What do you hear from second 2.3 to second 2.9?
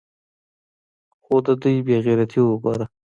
اوګوره.